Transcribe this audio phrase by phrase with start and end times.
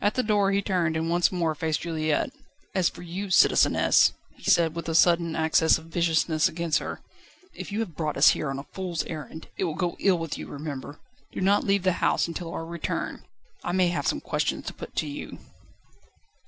[0.00, 2.30] At the door he turned, and once more faced Juliette.
[2.74, 7.00] "As for you, citizeness," he said, with a sudden access of viciousness against her,
[7.54, 10.36] "if you have brought us here on a fool's errand, it will go ill with
[10.36, 10.98] you, remember.
[11.30, 13.22] Do not leave the house until our return.
[13.62, 15.38] I may have some questions to put to you."